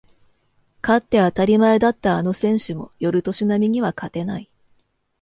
[0.81, 4.49] 勝って当たり前だったあの選手も寄る年波には勝てない